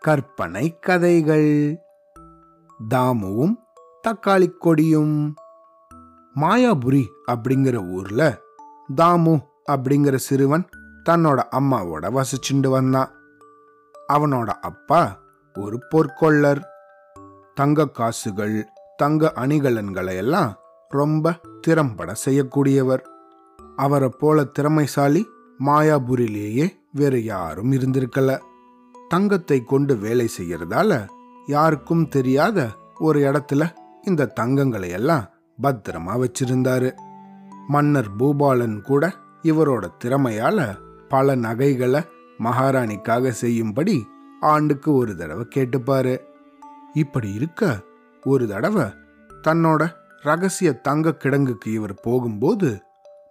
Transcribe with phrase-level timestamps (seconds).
[0.00, 1.78] கற்பனை கதைகள்.
[2.90, 3.54] தாமுவும்
[4.08, 5.34] தக்காளி கொடியும்.
[6.36, 8.38] மாயாபுரி அப்படிங்கிற ஊர்ல
[8.96, 9.40] தாமு
[9.72, 10.68] அப்படிங்கிற சிறுவன்
[11.10, 13.10] தன்னோட அம்மாவோட வசிச்சுண்டு வந்தான்.
[14.12, 15.20] அவனோட அப்பா
[15.58, 16.62] ஒரு பொற்கொள்ளர்
[17.54, 20.58] தங்க காசுகள் தங்க அணிகலன்களை எல்லாம்
[20.88, 23.02] ரொம்ப திறம்பட செய்யக்கூடியவர்.
[23.76, 25.28] அவரை போல திறமைசாலி
[25.64, 28.30] மாயாபுரிலேயே வேற யாரும் இருந்திருக்கல.
[29.08, 31.06] தங்கத்தை கொண்டு வேலை செய்யறதால
[31.46, 33.62] யாருக்கும் தெரியாத ஒரு இடத்துல
[34.02, 35.28] இந்த தங்கங்களை எல்லாம்
[35.62, 36.90] பத்திரமா வச்சிருந்தாரு.
[37.68, 40.78] மன்னர் பூபாலன் கூட இவரோட திறமையால
[41.08, 42.02] பல நகைகளை
[42.38, 43.96] மகாராணிக்காக செய்யும்படி
[44.40, 46.14] ஆண்டுக்கு ஒரு தடவை கேட்டுப்பாரு.
[46.92, 47.80] இப்படி இருக்க
[48.22, 48.84] ஒரு தடவை
[49.46, 49.82] தன்னோட
[50.22, 52.82] ரகசிய தங்க கிடங்குக்கு இவர் போகும்போது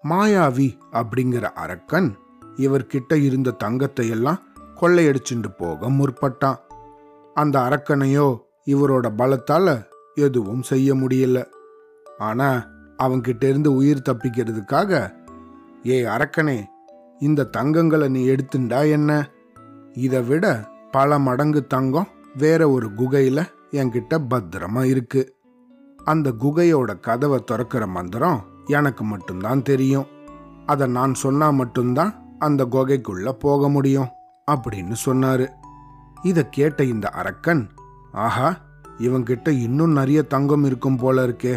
[0.09, 2.09] மாயாவி அப்படிங்கிற அரக்கன்
[2.57, 4.41] இவர்கிட்ட இருந்த தங்கத்தை எல்லாம்
[4.81, 6.55] கொள்ளையடிச்சுட்டு போக முற்பட்டான்.
[7.33, 11.45] அந்த அரக்கனையோ இவரோட பலத்தால எதுவும் செய்ய முடியல.
[12.17, 15.13] ஆனா அவன்கிட்ட இருந்து உயிர் தப்பிக்கிறதுக்காக
[15.88, 16.63] ஏ அரக்கனே
[17.19, 19.30] இந்த தங்கங்களை நீ எடுத்துண்டா என்ன?
[19.93, 25.36] இதை விட பல மடங்கு தங்கம் வேற ஒரு குகையில என்கிட்ட பத்திரமா இருக்கு.
[26.03, 30.05] அந்த குகையோட கதவை திறக்கிற மந்திரம் எனக்கு மட்டும்தான் தெரியும்.
[30.65, 34.09] அதை நான் சொன்னா மட்டும்தான் அந்த குகைக்குள்ள போக முடியும்
[34.52, 35.47] அப்படின்னு சொன்னாரு.
[36.23, 37.70] இதை கேட்ட இந்த அரக்கன்
[38.11, 38.58] ஆஹா
[39.00, 41.56] இவன்கிட்ட இன்னும் நிறைய தங்கம் இருக்கும் போல இருக்கே.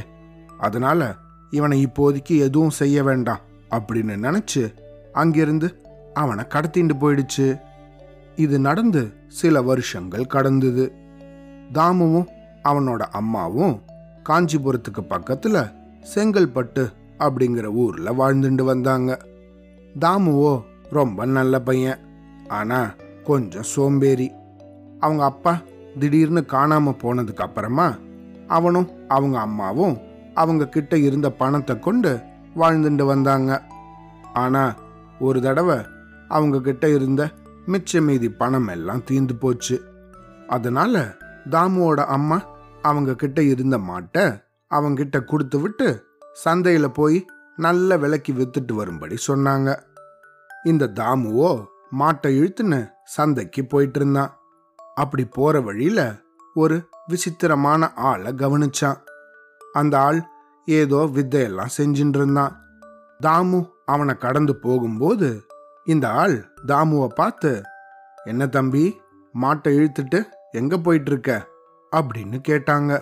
[0.59, 1.15] அதனால
[1.51, 4.75] இவனை இப்போதைக்கு எதுவும் செய்ய வேண்டாம் அப்படின்னு நினைச்சு
[5.13, 5.69] அங்கிருந்து
[6.15, 7.61] அவனை கடத்திட்டு போயிடுச்சு.
[8.37, 10.93] இது நடந்து சில வருஷங்கள் கடந்தது.
[11.73, 12.29] தாமுவும்
[12.65, 13.83] அவனோட அம்மாவும்
[14.29, 15.73] காஞ்சிபுரத்துக்கு பக்கத்துல
[16.15, 19.21] செங்கல்பட்டு அப்படிங்கிற ஊர்ல வாழ்ந்துட்டு வந்தாங்க.
[20.01, 21.99] தாமுவோ ரொம்ப நல்ல பையன்.
[22.49, 24.33] ஆனா கொஞ்சம் சோம்பேறி.
[25.01, 25.61] அவங்க அப்பா
[25.99, 27.95] திடீர்னு காணாம போனதுக்கு அப்புறமா
[28.49, 29.99] அவனும் அவங்க அம்மாவும்
[30.35, 32.21] அவங்க கிட்ட இருந்த பணத்தை கொண்டு
[32.57, 33.63] வாழ்ந்துட்டு வந்தாங்க.
[34.33, 34.75] ஆனா
[35.21, 35.77] ஒரு தடவை
[36.29, 37.31] அவங்க கிட்ட இருந்த
[37.67, 39.85] மிச்ச மீதி பணம் எல்லாம் தீந்து போச்சு.
[40.49, 41.15] அதனால
[41.51, 42.45] தாமுவோட அம்மா
[42.83, 46.05] அவங்க கிட்ட இருந்த மாட்டை அவங்கிட்ட கொடுத்து விட்டு
[46.45, 47.27] சந்தையில போய்
[47.57, 49.79] நல்ல விலைக்கு வித்துட்டு வரும்படி சொன்னாங்க.
[50.65, 51.51] இந்த தாமுவோ
[51.99, 54.33] மாட்டை இழுத்துன்னு சந்தைக்கு போயிட்டு இருந்தான்
[54.95, 56.01] அப்படி போற வழியில
[56.55, 56.77] ஒரு
[57.07, 58.99] விசித்திரமான ஆளை கவனிச்சான்.
[59.73, 60.21] அந்த ஆள்
[60.69, 62.55] ஏதோ வித்தையெல்லாம் செஞ்சுட்டு இருந்தான்
[63.23, 65.29] தாமு அவனை கடந்து போகும்போது
[65.85, 66.37] இந்த ஆள்
[66.67, 67.63] தாமுவை பார்த்து
[68.25, 68.85] என்ன தம்பி
[69.35, 70.21] மாட்டை இழுத்துட்டு
[70.51, 71.31] எங்க போயிட்டு இருக்க
[71.93, 72.93] அப்படின்னு கேட்டாங்க.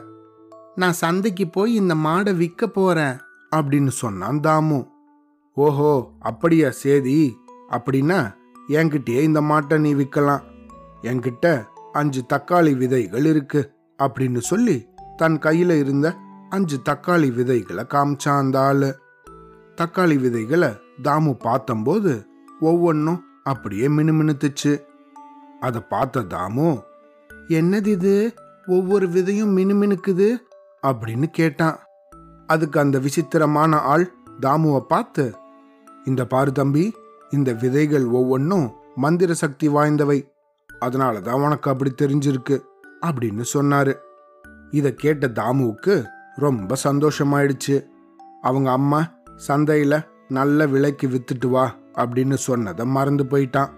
[0.75, 3.17] நான் சந்தைக்கு போய் இந்த மாடை விற்க போறேன்
[3.57, 4.81] அப்படின்னு சொன்னான் தாமு.
[5.57, 7.19] ஓஹோ அப்படியா சேதி.
[7.77, 8.35] அப்படின்னா
[8.69, 10.43] என்கிட்டயே இந்த மாட்டை நீ விற்கலாம்
[11.03, 16.17] என்கிட்ட அஞ்சு தக்காளி விதைகள் இருக்கு அப்படின்னு சொல்லி தன் கையில இருந்த
[16.51, 18.99] அஞ்சு தக்காளி விதைகளை காமிச்சான் அந்த ஆளு.
[19.77, 20.69] தக்காளி விதைகளை
[21.03, 22.25] தாமு பார்த்தம்போது
[22.61, 24.83] ஒவ்வொன்றும் அப்படியே மினுமினுத்துச்சு.
[25.61, 26.83] அதை பார்த்த தாமு
[27.49, 28.35] என்னது இது
[28.67, 30.37] ஒவ்வொரு விதையும் மினுமினுக்குது?
[30.83, 31.79] அப்படின்னு கேட்டான்.
[32.47, 35.35] அதுக்கு அந்த விசித்திரமான ஆள் தாமுவை பார்த்து
[36.05, 36.95] இந்த பாரு தம்பி
[37.33, 40.19] இந்த விதைகள் ஒவ்வொன்றும் மந்திர சக்தி வாய்ந்தவை.
[40.79, 42.61] அதனால தான் உனக்கு அப்படி தெரிஞ்சிருக்கு
[43.07, 43.95] அப்படின்னு சொன்னாரு.
[44.71, 46.05] இதை கேட்ட தாமுவுக்கு
[46.37, 47.77] ரொம்ப சந்தோஷமாயிடுச்சு.
[48.43, 49.01] அவங்க அம்மா
[49.49, 53.71] சந்தையில நல்ல விலைக்கு வித்துட்டு வா அப்படின்னு சொன்னதை மறந்து போயிட்டான்.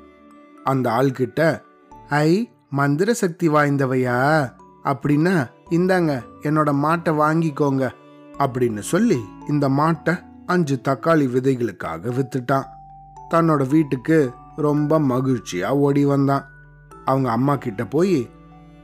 [0.64, 1.60] அந்த ஆள்கிட்ட
[2.08, 4.50] ஐ மந்திர சக்தி வாய்ந்தவையா?
[4.84, 7.90] அப்படின்னா இந்தாங்க என்னோட மாட்டை வாங்கிக்கோங்க
[8.38, 10.14] அப்படின்னு சொல்லி இந்த மாட்டை
[10.46, 12.64] அஞ்சு தக்காளி விதைகளுக்காக வித்துட்டான்.
[13.30, 16.44] தன்னோட வீட்டுக்கு ரொம்ப மகிழ்ச்சியாக ஓடி வந்தான்.
[17.04, 18.28] அவங்க அம்மா கிட்ட போய்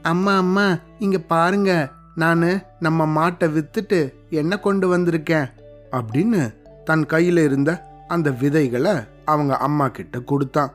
[0.01, 1.91] அம்மா அம்மா இங்கே பாருங்க.
[2.15, 5.49] நான் நம்ம மாட்டை வித்துட்டு என்ன கொண்டு வந்திருக்கேன்?
[5.91, 8.91] அப்படின்னு தன் கையில் இருந்த அந்த விதைகளை
[9.25, 10.71] அவங்க அம்மா கிட்ட கொடுத்தான்.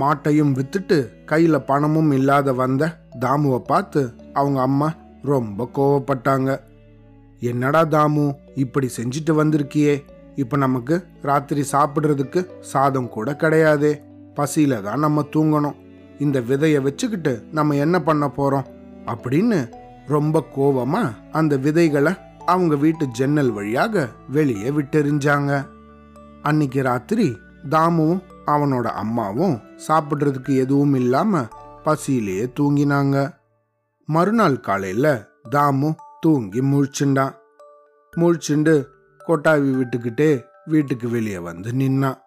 [0.00, 6.60] மாட்டையும் வித்துட்டு கையில் பணமும் இல்லாத வந்த தாமுவை பார்த்து அவங்க அம்மா ரொம்ப கோவப்பட்டாங்க.
[7.40, 10.04] என்னடா தாமு இப்படி செஞ்சுட்டு வந்திருக்கியே?
[10.34, 14.00] இப்போ நமக்கு ராத்திரி சாப்பிட்றதுக்கு சாதம் கூட கிடையாதே.
[14.34, 15.76] பசியில தான் நம்ம தூங்கணும்.
[16.18, 18.64] இந்த விதையை வச்சுக்கிட்டு நம்ம என்ன பண்ண போறோம்?
[19.06, 19.70] அப்படின்னு
[20.06, 22.14] ரொம்ப கோவமா அந்த விதைகளை
[22.46, 25.66] அவங்க வீட்டு ஜன்னல் வழியாக வெளியே விட்டெறிஞ்சாங்க.
[26.42, 27.36] அன்னைக்கு ராத்திரி
[27.70, 31.46] தாமுவும் அவனோட அம்மாவும் சாப்பிட்றதுக்கு எதுவும் இல்லாம
[31.82, 33.34] பசியிலேயே தூங்கினாங்க.
[34.06, 37.34] மறுநாள் காலையில தாமு தூங்கி முழிச்சுண்டான்.
[38.16, 38.84] முழிச்சுண்டு
[39.26, 42.20] கொட்டாவி விட்டுக்கிட்டே வீட்டுக்கு வெளியே வந்து நின்னான்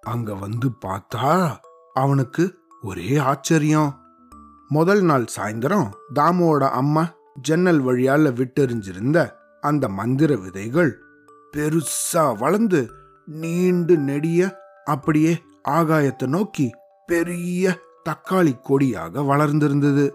[0.00, 1.56] அங்க வந்து பார்த்தா
[1.92, 4.00] அவனுக்கு ஒரே ஆச்சரியம்.
[4.68, 11.02] முதல் நாள் சாயந்தரம் தாமுவோட அம்மா ஜன்னல் வழியால விட்டெறிஞ்சிருந்த அந்த மந்திர விதைகள்
[11.56, 12.90] பெருசா வளர்ந்து
[13.26, 16.70] நீண்டு நெடிய அப்படியே ஆகாயத்தை நோக்கி
[17.06, 17.78] பெரிய
[18.08, 20.10] தக்காளி கொடியாக வளர்ந்திருந்தது.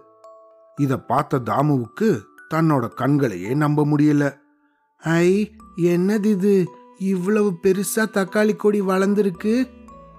[0.75, 2.20] இத பார்த்த தாமுவுக்கு
[2.54, 4.38] தன்னோட கண்களையே நம்ப முடியல.
[4.98, 6.69] ஐ என்னது இது?
[6.97, 9.68] இவ்வளவு பெருசா தக்காளி கொடி வளர்ந்துருக்கு.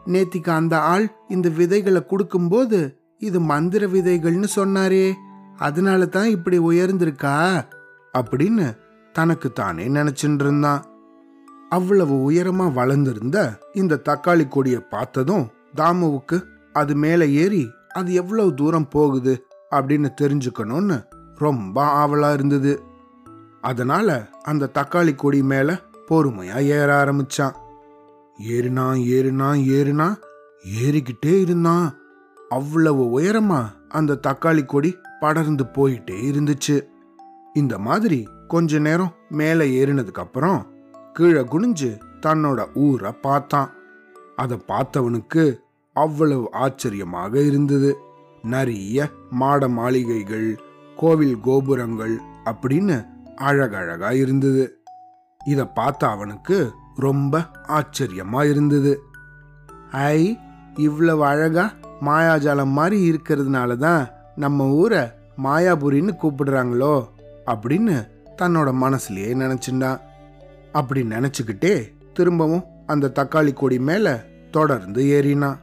[0.07, 5.15] நேத்திக்கு அந்த ஆள் இந்த விதைகளை கொடுக்கும்போது இது மந்திர விதைகள்னு சொன்னாரே.
[5.59, 7.65] அதனால தான் இப்படி உயர்ந்திருக்கா?
[8.19, 8.77] அப்படின்னு
[9.13, 10.85] தனக்கு தானே நினைச்சுட்டு இருந்தான்.
[11.69, 19.47] அவ்வளவு உயரமா வளர்ந்திருந்த இந்த தக்காளி கொடியை பார்த்ததும் தாமுவுக்கு அது மேலே ஏறி அது எவ்வளவு தூரம் போகுது?
[19.71, 21.05] அப்படின்னு தெரிஞ்சுக்கணும்னு
[21.37, 22.83] ரொம்ப ஆவலா இருந்தது.
[23.71, 24.09] அதனால
[24.43, 25.69] அந்த தக்காளி கொடி மேல
[26.09, 27.55] பொறுமையா ஏற ஆரம்பிச்சான்.
[28.49, 30.09] ஏறினா ஏறினா ஏறினா
[30.83, 31.87] ஏறிக்கிட்டே இருந்தான்.
[32.49, 36.77] அவ்வளவு உயரமா அந்த தக்காளி கொடி படர்ந்து போயிட்டே இருந்துச்சு.
[37.55, 38.19] இந்த மாதிரி
[38.49, 40.61] கொஞ்ச நேரம் மேலே ஏறினதுக்கு அப்புறம்
[41.13, 41.91] கீழே குனிஞ்சு
[42.27, 43.71] தன்னோட ஊரை பார்த்தான்.
[44.37, 45.45] அதை பார்த்தவனுக்கு
[45.95, 47.91] அவ்வளவு ஆச்சரியமாக இருந்தது.
[48.43, 50.49] நிறைய மாட மாளிகைகள்
[50.97, 52.97] கோவில் கோபுரங்கள் அப்படின்னு
[53.41, 54.83] அழகழகா இருந்தது.
[55.47, 59.01] இத பார்த்த அவனுக்கு ரொம்ப ஆச்சரியமா இருந்தது.
[59.91, 60.39] ஐ
[60.77, 65.03] இவ்வளவு அழகா மாயாஜாலம் மாதிரி இருக்கிறதுனால தான் நம்ம ஊரை
[65.43, 66.95] மாயாபுரின்னு கூப்பிடுறாங்களோ
[67.47, 67.97] அப்படின்னு
[68.37, 70.01] தன்னோட மனசுலயே நினைச்சுட்டான்.
[70.73, 71.75] அப்படி நினைச்சுக்கிட்டே
[72.13, 75.59] திரும்பவும் அந்த தக்காளி கொடி மேல தொடர்ந்து ஏறினான்.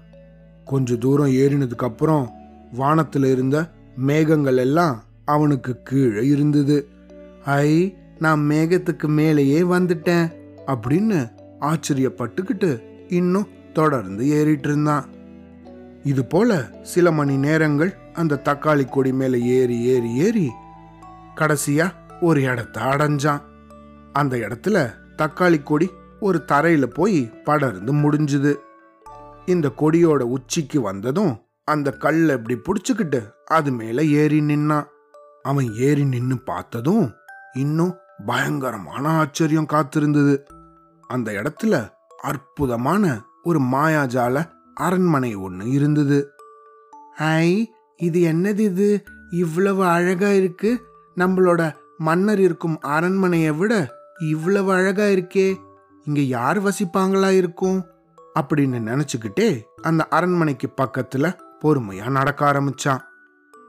[0.65, 2.25] கொஞ்ச தூரம் ஏறினதுக்கு அப்புறம்
[2.79, 3.57] வானத்துல இருந்த
[3.95, 6.77] மேகங்கள் எல்லாம் அவனுக்கு கீழே இருந்தது.
[7.45, 10.33] ஐ நான் மேகத்துக்கு மேலேயே வந்துட்டேன்
[10.67, 15.09] அப்படின்னு ஆச்சரியப்பட்டுக்கிட்டு இன்னும் தொடர்ந்து ஏறிட்டு இருந்தான்.
[16.03, 20.51] இது போல சில மணி நேரங்கள் அந்த தக்காளி கொடி மேலே ஏறி ஏறி ஏறி
[21.35, 23.41] கடைசியா ஒரு இடத்த அடைஞ்சான்.
[24.13, 28.55] அந்த இடத்துல தக்காளி கொடி ஒரு தரையில போய் படர்ந்து முடிஞ்சுது.
[29.45, 34.85] இந்த கொடியோட உச்சிக்கு வந்ததும் அந்த கல்லை இப்படி பிடிச்சுக்கிட்டு அது மேல ஏறி நின்னான்.
[35.41, 37.13] அவன் ஏறி நின்னு பார்த்ததும்
[37.55, 37.93] இன்னும்
[38.25, 40.39] பயங்கரமான ஆச்சரியம் காத்திருந்தது.
[41.07, 41.89] அந்த இடத்துல
[42.21, 46.31] அற்புதமான ஒரு மாயாஜால அரண்மனை ஒன்று இருந்தது.
[47.15, 49.03] ஐ இது என்னது இது?
[49.31, 50.85] இவ்வளவு அழகா இருக்கு.
[51.15, 55.55] நம்மளோட மன்னர் இருக்கும் அரண்மனையை விட இவ்வளவு அழகா இருக்கே.
[56.05, 57.85] இங்க யார் வசிப்பாங்களா இருக்கும்?
[58.39, 62.99] அப்படின்னு நினைச்சுக்கிட்டே அந்த அரண்மனைக்கு பக்கத்துல பொறுமையா நடக்க ஆரம்பிச்சான்.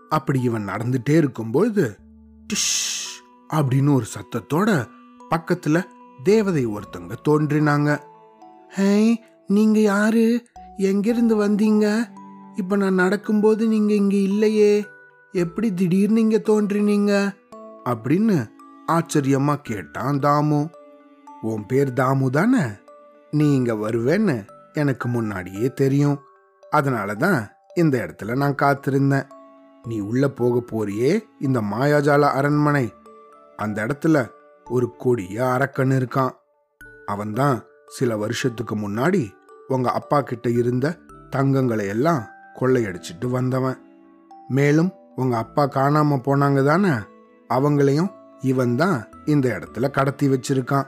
[0.09, 1.97] அப்படி இவன் நடந்துட்டே இருக்கும்பொழுது
[2.49, 3.06] டிஷ்!
[3.53, 4.89] அப்படின்னு ஒரு சத்தத்தோட
[5.31, 5.85] பக்கத்துல
[6.23, 7.99] தேவதை ஒருத்தங்க தோன்றினாங்க.
[8.69, 10.47] ஹே நீங்க யாரு?
[10.77, 12.09] எங்கிருந்து வந்தீங்க?
[12.57, 14.87] இப்ப நான் நடக்கும்போது நீங்க இங்க இல்லையே.
[15.33, 17.37] எப்படி திடீர்னு இங்க தோன்றினீங்க?
[17.85, 18.51] அப்படின்னு
[18.89, 20.71] ஆச்சரியமா கேட்டான் தாமு.
[21.41, 22.63] உன் பேர் தாமு தானே?
[23.31, 26.21] நீ இங்க வருவேன்னு எனக்கு முன்னாடியே தெரியும்.
[26.71, 29.27] அதனால தான் இந்த இடத்துல நான் காத்திருந்தேன்.
[29.83, 32.93] நீ உள்ள போக போறியே இந்த மாயாஜால அரண்மனை.
[33.57, 34.29] அந்த இடத்துல
[34.71, 36.31] ஒரு கொடிய அரக்கன் இருக்கான்.
[37.07, 39.31] அவன்தான் சில வருஷத்துக்கு முன்னாடி
[39.69, 40.99] உங்க அப்பா கிட்ட இருந்த
[41.31, 43.79] தங்கங்களை எல்லாம் கொள்ளையடிச்சிட்டு வந்தவன்.
[44.49, 46.91] மேலும் உங்க அப்பா காணாம போனாங்க தானே?
[47.49, 50.87] அவங்களையும் இவன் தான் இந்த இடத்துல கடத்தி வச்சிருக்கான்.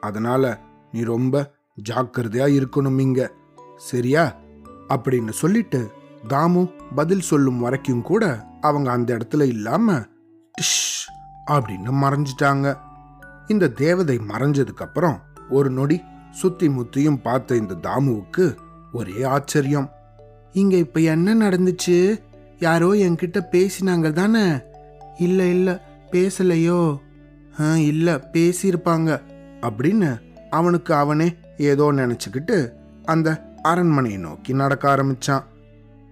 [0.00, 0.60] அதனால
[0.92, 1.50] நீ ரொம்ப
[1.90, 3.32] ஜாக்கிரதையா இருக்கணும் இங்க.
[3.76, 4.36] சரியா?
[4.88, 5.90] அப்படின்னு சொல்லிட்டு
[6.28, 9.92] தாமு பதில் சொல்லும் வரைக்கும் கூட அவங்க அந்த இடத்துல இல்லாம
[10.60, 12.78] டிஷ் அப்படின்னு மறைஞ்சிட்டாங்க.
[13.46, 15.20] இந்த தேவதை மறைஞ்சதுக்கு அப்புறம்
[15.50, 18.56] ஒரு நொடி சுத்தி முத்தியும் பார்த்த இந்த தாமுவுக்கு
[18.92, 19.90] ஒரே ஆச்சரியம்.
[20.52, 22.22] இங்க இப்ப என்ன நடந்துச்சு?
[22.58, 24.60] யாரோ என்கிட்ட பேசினாங்க தானே?
[25.18, 25.80] இல்ல இல்ல
[26.10, 26.98] பேசலையோ?
[27.60, 29.20] "ஆ, இல்ல பேசியிருப்பாங்க
[29.60, 30.20] அப்படின்னு
[30.50, 32.70] அவனுக்கு அவனே ஏதோ நினைச்சுக்கிட்டு
[33.04, 35.42] அந்த அரண்மனையை நோக்கி நடக்க ஆரம்பிச்சான்.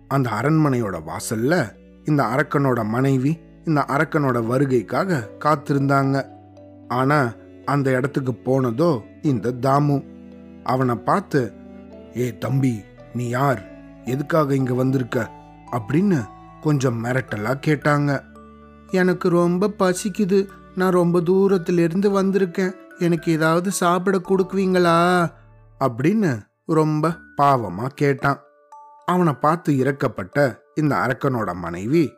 [0.08, 1.72] அந்த அரண்மனையோட வாசல்ல
[2.04, 6.24] இந்த அரக்கனோட மனைவி இந்த அரக்கனோட வருகைக்காக காத்திருந்தாங்க.
[6.88, 7.32] ஆனா
[7.64, 10.04] அந்த இடத்துக்கு போனதோ இந்த தாமு.
[10.64, 11.52] அவனை பார்த்து
[12.16, 12.82] ஏ தம்பி
[13.14, 13.68] நீ யார்?
[14.04, 15.30] எதுக்காக இங்க வந்திருக்க?
[15.72, 16.24] அப்படின்னு
[16.60, 18.22] கொஞ்சம் மிரட்டலா கேட்டாங்க.
[18.90, 20.46] எனக்கு ரொம்ப பசிக்குது.
[20.74, 22.72] நான் ரொம்ப தூரத்திலிருந்து வந்திருக்கேன்.
[22.98, 25.28] எனக்கு ஏதாவது சாப்பிட கொடுக்குவீங்களா?
[25.80, 28.40] அப்படின்னு ரொம்ப பாவமா கேட்டான்.
[29.06, 32.12] அவனை பார்த்து இறக்கப்பட்ட இந்த அரக்கனோட மனைவி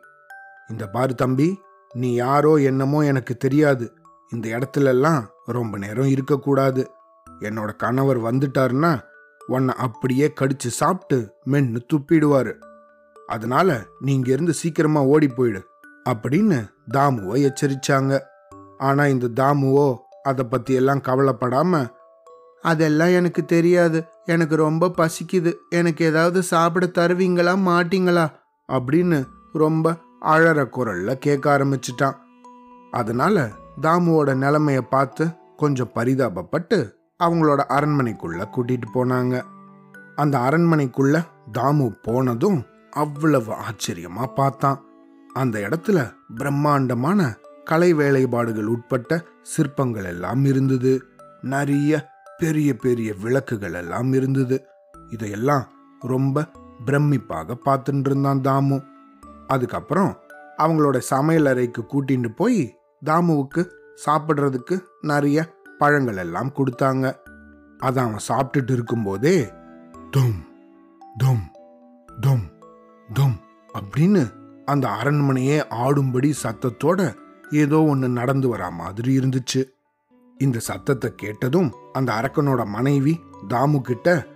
[0.73, 1.61] இந்த பாரு தம்பி
[1.93, 3.93] நீ யாரோ என்னமோ எனக்கு தெரியாது.
[4.29, 6.91] இந்த இடத்துலலாம் ரொம்ப நேரம் இருக்கக்கூடாது.
[7.39, 8.99] என்னோட கணவர் வந்துட்டாருன்னா
[9.47, 12.53] உன்னை அப்படியே கடிச்சு சாப்பிட்டு மென்னு துப்பிடுவாரு.
[13.27, 15.67] அதனால நீங்க இருந்து சீக்கிரமா ஓடி போயிடு
[16.09, 18.19] அப்படின்னு தாமுவை எச்சரிச்சாங்க.
[18.77, 21.87] ஆனா இந்த தாமுவோ அதை பத்தி எல்லாம் கவலைப்படாம
[22.61, 24.03] அதெல்லாம் எனக்கு தெரியாது.
[24.25, 25.53] எனக்கு ரொம்ப பசிக்குது.
[25.69, 28.27] எனக்கு ஏதாவது சாப்பிட தருவீங்களா மாட்டீங்களா?
[28.71, 32.15] அப்படின்னு ரொம்ப அழற குரல்ல கேட்க ஆரம்பிச்சிட்டான்.
[32.91, 33.49] அதனால
[33.81, 35.27] தாமுவோட நிலைமைய பார்த்து
[35.57, 36.91] கொஞ்சம் பரிதாபப்பட்டு
[37.23, 39.41] அவங்களோட அரண்மனைக்குள்ள கூட்டிட்டு போனாங்க.
[40.15, 41.25] அந்த அரண்மனைக்குள்ள
[41.57, 44.83] தாமு போனதும் அவ்வளவு ஆச்சரியமா பார்த்தான்.
[45.33, 51.03] அந்த இடத்துல பிரம்மாண்டமான கலை வேலைப்பாடுகள் உட்பட்ட சிற்பங்கள் எல்லாம் இருந்தது.
[51.41, 54.65] நிறைய பெரிய பெரிய விளக்குகள் எல்லாம் இருந்தது.
[55.09, 55.67] இதையெல்லாம்
[55.99, 56.45] ரொம்ப
[56.85, 58.92] பிரமிப்பாக பார்த்துட்டு இருந்தான் தாமு.
[59.47, 60.11] அதுக்கப்புறம்
[60.57, 62.61] அவங்களோட சமையல் அறைக்கு கூட்டிட்டு போய்
[63.05, 63.61] தாமுவுக்கு
[64.05, 65.37] சாப்பிட்றதுக்கு நிறைய
[65.77, 67.05] பழங்கள் எல்லாம் கொடுத்தாங்க.
[67.79, 69.51] அதை அவன் சாப்பிட்டுட்டு இருக்கும்போதே
[70.11, 70.39] தும்
[71.17, 71.43] தும்
[72.21, 72.45] தும்
[73.13, 73.35] தும்
[73.79, 74.23] அப்படின்னு
[74.65, 76.99] அந்த அரண்மனையே ஆடும்படி சத்தத்தோட
[77.51, 79.61] ஏதோ ஒன்று நடந்து வரா மாதிரி இருந்துச்சு.
[80.37, 83.19] இந்த சத்தத்தை கேட்டதும் அந்த அரக்கனோட மனைவி
[83.49, 84.27] தாமு கிட்ட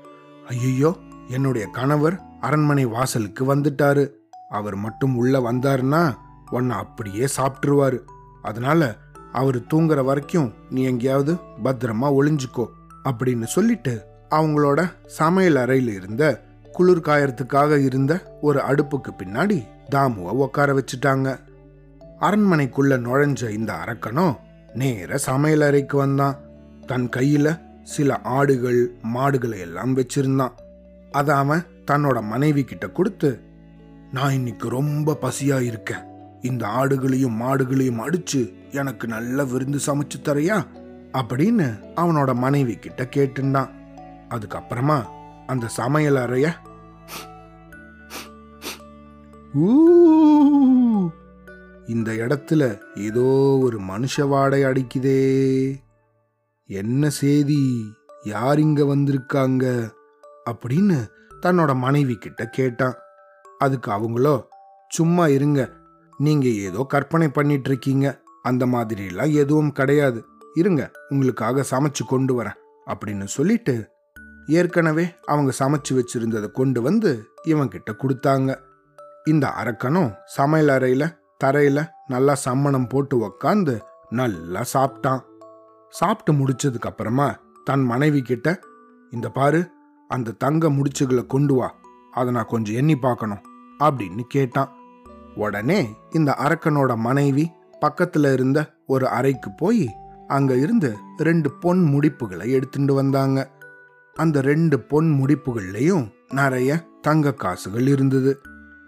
[0.48, 0.92] ஐயோ
[1.28, 4.04] என்னுடைய கணவர் அரண்மனை வாசலுக்கு வந்துட்டாரு.
[4.50, 6.16] அவர் மட்டும் உள்ள வந்தாருன்னா
[6.52, 8.00] உன்னை அப்படியே சாப்பிட்டுருவாரு.
[8.42, 8.96] அதனால
[9.32, 12.66] அவர் தூங்குற வரைக்கும் நீ எங்கேயாவது பத்திரமா ஒளிஞ்சுக்கோ
[13.04, 21.40] அப்படின்னு சொல்லிட்டு அவங்களோட சமையல் அறையில் இருந்த குளிர் காயறதுக்காக இருந்த ஒரு அடுப்புக்கு பின்னாடி தாமுவை உட்கார வச்சுட்டாங்க.
[22.20, 24.36] அரண்மனைக்குள்ள நுழைஞ்ச இந்த அரக்கனும்
[24.74, 26.36] நேர சமையல் அறைக்கு வந்தான்.
[26.88, 30.52] தன் கையில சில ஆடுகள் மாடுகளை எல்லாம் வச்சிருந்தான்.
[31.12, 33.42] அதை அவன் தன்னோட மனைவி கிட்ட கொடுத்து
[34.12, 36.04] நான் இன்னைக்கு ரொம்ப பசியா இருக்கேன்
[36.42, 40.60] இந்த ஆடுகளையும் மாடுகளையும் அடிச்சு எனக்கு நல்ல விருந்து சமைச்சு தரையா?
[41.14, 43.70] அப்படின்னு அவனோட மனைவி கிட்ட கேட்டுண்டான்.
[44.30, 45.00] அதுக்கப்புறமா
[45.48, 46.48] அந்த சமையல் அறைய
[49.56, 49.68] ஊ,
[51.88, 52.64] இந்த இடத்துல
[52.96, 53.28] ஏதோ
[53.62, 55.22] ஒரு மனுஷ வாடை அடிக்குதே.
[56.70, 57.62] என்ன செய்தி
[58.24, 59.66] யார் இங்க வந்திருக்காங்க?
[60.50, 60.98] அப்படின்னு
[61.42, 62.98] தன்னோட மனைவி கிட்ட கேட்டான்.
[63.58, 64.44] அதுக்கு அவங்களோ
[64.90, 65.74] சும்மா இருங்க.
[66.18, 70.26] நீங்க ஏதோ கற்பனை பண்ணிட்டு இருக்கீங்க அந்த மாதிரிலாம் எதுவும் கிடையாது.
[70.54, 72.58] இருங்க உங்களுக்காக சமைச்சு கொண்டு வரேன்.
[72.86, 73.92] அப்படின்னு சொல்லிட்டு
[74.48, 78.56] ஏற்கனவே அவங்க சமைச்சு வச்சிருந்ததை கொண்டு வந்து இவங்கிட்ட கொடுத்தாங்க.
[79.26, 85.22] இந்த அரக்கனும் சமையல் அறையில தரையில நல்லா சம்மணம் போட்டு உக்காந்து நல்லா சாப்பிட்டான்.
[85.90, 88.60] சாப்பிட்டு முடிச்சதுக்கு அப்புறமா தன் மனைவி கிட்ட
[89.12, 89.70] இந்த பாரு
[90.08, 91.76] அந்த தங்க முடிச்சுகளை கொண்டு வா.
[92.18, 93.44] அதை நான் கொஞ்சம் எண்ணி பார்க்கணும்
[93.80, 94.72] அப்படின்னு கேட்டான்.
[95.36, 95.80] உடனே
[96.12, 97.46] இந்த அரக்கனோட மனைவி
[97.82, 99.86] பக்கத்துல இருந்த ஒரு அறைக்கு போய்
[100.28, 103.40] அங்க இருந்து ரெண்டு பொன் முடிப்புகளை எடுத்துட்டு வந்தாங்க.
[104.16, 108.32] அந்த ரெண்டு பொன் முடிப்புகள்லையும் நிறைய தங்க காசுகள் இருந்தது.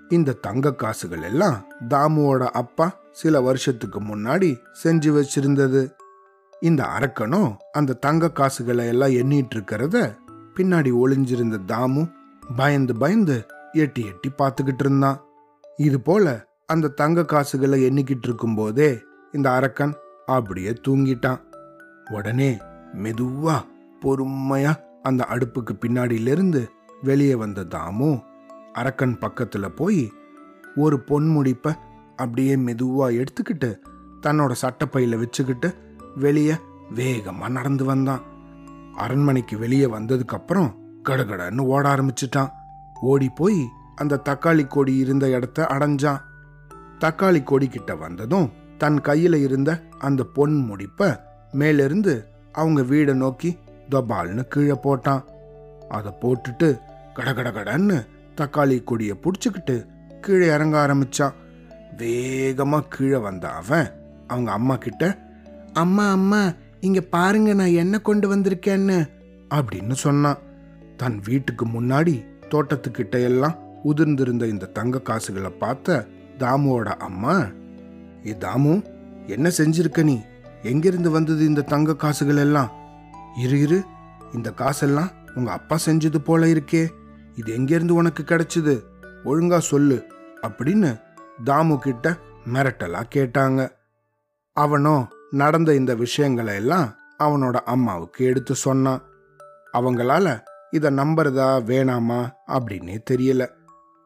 [0.09, 1.57] இந்த தங்க காசுகள் எல்லாம்
[1.89, 4.49] தாமுவோட அப்பா சில வருஷத்துக்கு முன்னாடி
[4.83, 5.81] செஞ்சு வச்சிருந்தது.
[6.61, 9.97] இந்த அரக்கனும் அந்த தங்க காசுகளை எல்லாம் எண்ணிட்டு இருக்கிறத
[10.55, 12.01] பின்னாடி ஒளிஞ்சிருந்த தாமு
[12.55, 15.21] பயந்து பயந்து எட்டி எட்டி பார்த்துக்கிட்டு இருந்தான்.
[15.77, 18.99] இது போல அந்த தங்க காசுகளை எண்ணிக்கிட்டு இருக்கும்போதே
[19.31, 19.93] இந்த அரக்கன்
[20.25, 21.39] அப்படியே தூங்கிட்டான்.
[22.11, 22.57] உடனே
[22.93, 23.61] மெதுவா
[24.01, 26.67] பொறுமையா அந்த அடுப்புக்கு பின்னாடியிலிருந்து
[27.01, 28.21] வெளியே வந்த தாமு
[28.73, 30.11] அரக்கன் பக்கத்துல போய்
[30.75, 31.75] ஒரு பொன்முடிப்ப
[32.15, 33.79] அப்படியே மெதுவா எடுத்துக்கிட்டு
[34.27, 35.75] தன்னோட சட்டப்பையில வச்சுக்கிட்டு
[36.15, 36.53] வெளியே
[36.95, 38.21] வேகமா நடந்து வந்தான்.
[38.95, 42.51] அரண்மனைக்கு வெளியே வந்ததுக்கு அப்புறம் கடகடன்னு ஓட ஆரம்பிச்சிட்டான்.
[43.01, 43.61] ஓடி போய்
[43.95, 46.21] அந்த தக்காளி கொடி இருந்த இடத்த அடைஞ்சான்.
[46.99, 51.19] தக்காளி கொடி கிட்ட வந்ததும் தன் கையில இருந்த அந்த பொன் முடிப்ப
[51.51, 52.13] மேலிருந்து
[52.51, 53.57] அவங்க வீடை நோக்கி
[53.91, 55.23] தொபால்னு கீழே போட்டான்.
[55.89, 56.69] அதை போட்டுட்டு
[57.15, 57.97] கடகடகடன்னு
[58.37, 59.75] தக்காளி கொடியை புடிச்சுக்கிட்டு
[60.21, 61.37] கீழே இறங்க ஆரம்பிச்சான்.
[61.97, 63.87] வேகமா கீழே வந்த அவன்
[64.27, 65.03] அவங்க அம்மா கிட்ட
[65.73, 66.41] அம்மா அம்மா
[66.79, 68.97] இங்க பாருங்க நான் என்ன கொண்டு வந்திருக்கேன்னு
[69.55, 70.39] அப்படின்னு சொன்னான்.
[70.99, 72.15] தன் வீட்டுக்கு முன்னாடி
[72.49, 76.05] தோட்டத்துக்கிட்ட எல்லாம் உதிர்ந்திருந்த இந்த தங்க காசுகளை பார்த்த
[76.37, 77.35] தாமுவோட அம்மா
[78.27, 78.73] ஏ தாமு
[79.27, 80.21] என்ன செஞ்சிருக்க நீ?
[80.63, 82.71] எங்கிருந்து வந்தது இந்த தங்க காசுகள் எல்லாம்?
[83.37, 83.79] இரு இரு
[84.33, 86.83] இந்த காசெல்லாம் உங்க அப்பா செஞ்சது போல இருக்கே.
[87.35, 88.75] இது எங்கிருந்து உனக்கு கிடைச்சது?
[89.25, 89.97] ஒழுங்கா சொல்லு
[90.41, 90.91] அப்படின்னு
[91.45, 92.15] தாமு கிட்ட
[92.53, 93.61] மிரட்டலா கேட்டாங்க.
[94.53, 94.95] அவனோ
[95.31, 96.87] நடந்த இந்த விஷயங்களை எல்லாம்
[97.19, 99.01] அவனோட அம்மாவுக்கு எடுத்து சொன்னான்.
[99.73, 100.27] அவங்களால
[100.71, 103.47] இதை நம்புறதா வேணாமா அப்படின்னே தெரியல.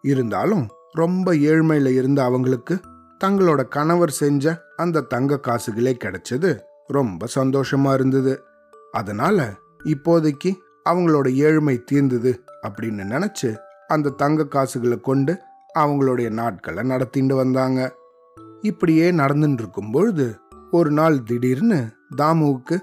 [0.02, 2.80] இருந்தாலும் ரொம்ப ஏழ்மையில இருந்த அவங்களுக்கு
[3.24, 8.42] தங்களோட கணவர் செஞ்ச அந்த தங்க காசுகளே கிடைச்சது ரொம்ப சந்தோஷமா இருந்தது.
[8.92, 9.54] அதனால
[9.84, 10.54] இப்போதைக்கு
[10.90, 15.40] அவங்களோட ஏழ்மை தீர்ந்தது அப்படின்னு நினைச்சு அந்த தங்க காசுகளை கொண்டு
[15.80, 17.94] அவங்களுடைய நாட்களை நடத்திட்டு வந்தாங்க.
[18.62, 20.40] இப்படியே நடந்துட்டு இருக்கும் பொழுது
[20.72, 22.78] ஒரு நாள் திடீர்னு தாமுவுக்கு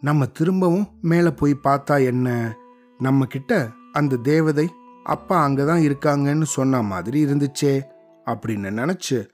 [0.00, 2.56] நம்ம திரும்பவும் மேலே போய் பார்த்தா என்ன?
[3.02, 4.70] நம்ம கிட்ட அந்த தேவதை
[5.04, 7.82] அப்பா அங்கதான் இருக்காங்கன்னு சொன்ன மாதிரி இருந்துச்சே
[8.26, 9.28] அப்படின்னு நினைச்சு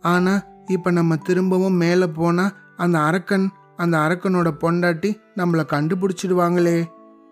[0.00, 6.84] ஆனா இப்ப நம்ம திரும்பவும் மேலே போனா அந்த அரக்கன் அந்த அரக்கனோட பொண்டாட்டி நம்மளை கண்டுபிடிச்சிடுவாங்களே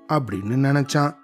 [0.09, 1.15] அப்படின்னு நினைச்சான்.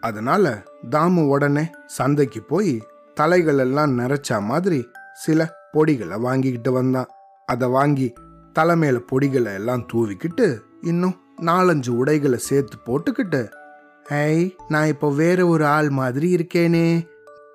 [0.00, 2.82] அதனால தாமு உடனே சந்தைக்கு போய்
[3.14, 7.06] தலைகள் எல்லாம் நிறைச்ச மாதிரி சில பொடிகளை வாங்கிக்கிட்டு வந்தான்.
[7.46, 8.12] அதை வாங்கி
[8.58, 13.50] தலைமையில பொடிகளை எல்லாம் தூவிக்கிட்டு இன்னும் நாலஞ்சு உடைகளை சேர்த்து போட்டுக்கிட்டு
[14.16, 17.06] ஐ நான் இப்போ வேற ஒரு ஆள் மாதிரி இருக்கேனே.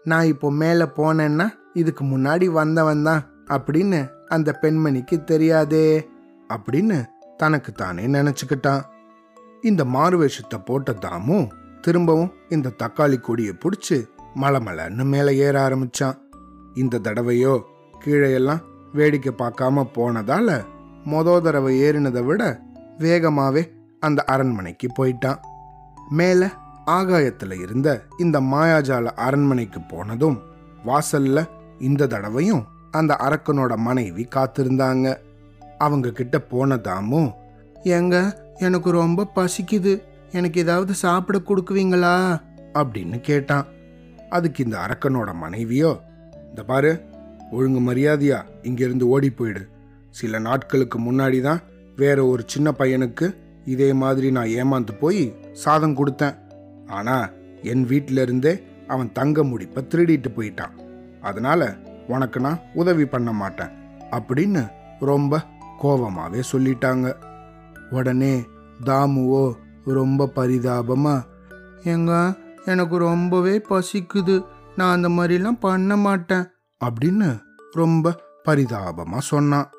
[0.04, 6.08] நான் இப்போ மேலே போனேன்னா இதுக்கு முன்னாடி வந்தவன் தான் அப்படின்னு அந்த பெண்மணிக்கு தெரியாதே
[6.50, 6.98] அப்படின்னு
[7.38, 8.84] தனக்கு தானே நினச்சிக்கிட்டான்.
[9.62, 11.48] இந்த மாறுவேஷத்தை போட்ட தாமும்
[11.82, 13.98] திரும்பவும் இந்த தக்காளி கொடியை பிடிச்சி
[14.42, 16.20] மலமலன்னு மேலே ஏற ஆரம்பிச்சான்.
[16.74, 17.56] இந்த தடவையோ
[18.06, 20.62] கீழேயெல்லாம் வேடிக்கை பார்க்காம போனதால
[21.06, 22.62] மொதல் தடவை ஏறினதை விட
[22.98, 23.64] வேகமாகவே
[24.00, 25.42] அந்த அரண்மனைக்கு போயிட்டான்.
[26.10, 26.50] மேல
[26.86, 30.42] ஆகாயத்துல இருந்த இந்த மாயாஜால அரண்மனைக்கு போனதும்
[30.86, 35.18] வாசல்ல இந்த தடவையும் அந்த அரக்கனோட மனைவி காத்திருந்தாங்க.
[35.78, 37.32] அவங்க கிட்ட போனதாமும்
[37.84, 40.02] ஏங்க எனக்கு ரொம்ப பசிக்குது.
[40.32, 42.42] எனக்கு ஏதாவது சாப்பிட கொடுக்குவீங்களா?
[42.74, 43.66] அப்படின்னு கேட்டான்.
[44.30, 46.00] அதுக்கு இந்த அரக்கனோட மனைவியோ
[46.50, 47.02] இந்த பாரு
[47.52, 49.68] ஒழுங்கு மரியாதையா இங்கிருந்து ஓடி போயிடு.
[50.10, 51.60] சில நாட்களுக்கு முன்னாடி தான்
[51.96, 56.38] வேற ஒரு சின்ன பையனுக்கு இதே மாதிரி நான் ஏமாந்து போய் சாதம் கொடுத்தேன்.
[56.88, 57.30] ஆனா
[57.62, 60.74] என் வீட்டில இருந்தே அவன் தங்க முடிப்பை திருடிட்டு போயிட்டான்.
[61.22, 61.76] அதனால
[62.08, 63.72] உனக்கு நான் உதவி பண்ண மாட்டேன்
[64.12, 65.42] அப்படின்னு ரொம்ப
[65.82, 67.14] கோபமாவே சொல்லிட்டாங்க.
[67.90, 68.44] உடனே
[68.86, 69.54] தாமுவோ
[69.86, 71.24] ரொம்ப பரிதாபமா
[71.84, 72.34] எங்க
[72.66, 74.46] எனக்கு ரொம்பவே பசிக்குது.
[74.76, 76.46] நான் அந்த மாதிரிலாம் பண்ண மாட்டேன்
[76.86, 78.16] அப்படின்னு ரொம்ப
[78.48, 79.70] பரிதாபமா சொன்னான்.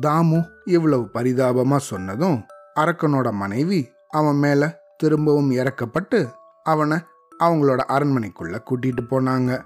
[0.00, 2.44] தாமு இவ்வளவு பரிதாபமா சொன்னதும்
[2.78, 6.32] அரக்கனோட மனைவி அவன் மேல திரும்பவும் இறக்கப்பட்டு
[6.64, 6.98] அவனை
[7.38, 9.64] அவங்களோட அரண்மனைக்குள்ள கூட்டிட்டு போனாங்க.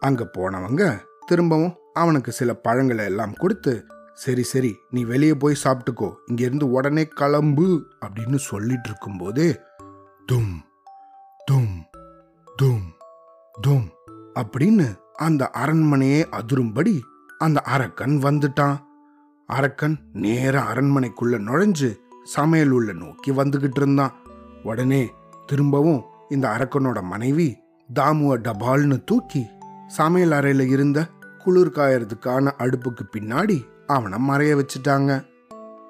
[0.00, 6.62] அங்க போனவங்க திரும்பவும் அவனுக்கு சில பழங்களை எல்லாம் கொடுத்து சரி சரி நீ வெளியே போய் சாப்பிட்டுக்கோ இங்கேருந்து
[6.62, 9.58] உடனே கிளம்பு அப்படின்னு சொல்லிட்டு இருக்கும்போதே
[10.32, 10.64] தும்
[11.50, 11.86] தும்
[12.62, 12.86] தும்
[13.66, 13.88] தும்
[14.34, 17.00] அப்படின்னு அந்த அரண்மனையே அதிரும்படி
[17.38, 18.76] அந்த அரக்கன் வந்துட்டான்.
[19.46, 22.00] அரக்கன் நேர அரண்மனைக்குள்ள நுழைஞ்சு
[22.34, 24.12] சமையல் உள்ள நோக்கி வந்துகிட்டு இருந்தான்.
[24.62, 25.10] உடனே
[25.46, 27.48] திரும்பவும் இந்த அரக்கனோட மனைவி
[27.94, 29.46] தாமுவ டபால்னு தூக்கி
[29.86, 31.06] சமையல் அறையில இருந்த
[31.38, 35.10] குளிர் காயறதுக்கான அடுப்புக்கு பின்னாடி அவனை மறைய வச்சுட்டாங்க.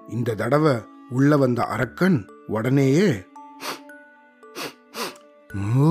[0.09, 0.75] இந்த தடவை
[1.11, 3.09] உள்ள வந்த அரக்கன் உடனேயே
[5.79, 5.89] "ஓ,